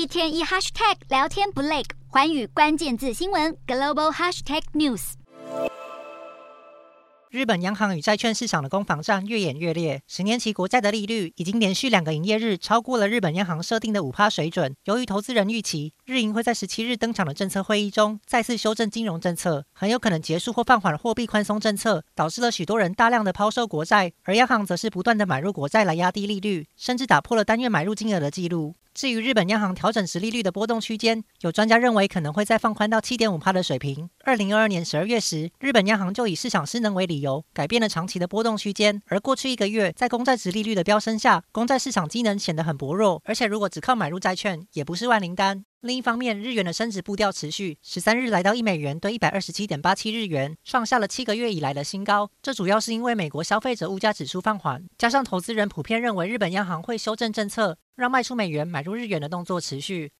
[0.00, 5.12] 一天一 hashtag 聊天不累，环宇关键字新闻 global hashtag news。
[7.28, 14.74] 日本央行与债券市场的攻防战越演越烈，十年期国债的利率已经连续两个营业日超过了日本央行设定的五趴水准。
[14.84, 28.74] 由于投资人预期日银会在十七日登场的政策会议中再次修正金融政策，很有可能结束或放缓货币宽松政策，导致了许多人大量的抛售国债，而央行则是不断的买入国债来压低利率，甚至打破了单月买入金额的记录。
[29.00, 34.10] 至于日本央行调整殖利率的波动区间，有专家认为可能会再放宽到七点五趴的水平。
[34.24, 39.00] 二零二二年十二月时，日本央行就以市场失能为理由，改变了长期的波动区间。
[39.06, 45.64] 而过去一个月，在公债值利率的飙升下，公债市场机能显得很薄弱，而且如果只靠买入债券，也不是万灵丹。
[45.82, 52.30] 另一方面，日元的升值步调持续，十三日来到一美元兑一百二十七点八七日元，创下了七个月以来的新高。
[52.42, 60.08] 这主要是因为美国消费者物价指数放缓，加上投资人普遍认为日本央行会修正政策，让卖出美元买入日元的动作持续。